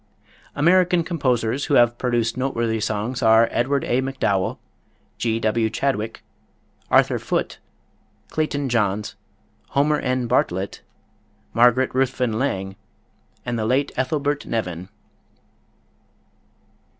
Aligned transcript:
American 0.55 1.03
composers 1.03 1.65
who 1.65 1.75
have 1.75 1.99
produced 1.99 2.35
noteworthy 2.35 2.79
songs 2.79 3.21
are 3.21 3.47
Edward 3.51 3.83
A. 3.83 4.01
MacDowell, 4.01 4.57
G. 5.19 5.39
W. 5.39 5.69
Chadwick, 5.69 6.23
Arthur 6.89 7.19
Foote, 7.19 7.59
Clayton 8.29 8.67
Johns, 8.67 9.13
Homer 9.69 9.99
N. 9.99 10.25
Bartlett, 10.25 10.81
Margaret 11.53 11.93
Ruthven 11.93 12.39
Lang, 12.39 12.75
and 13.45 13.59
the 13.59 13.65
late 13.67 13.91
Ethelbert 13.95 14.47
Nevin. 14.47 14.89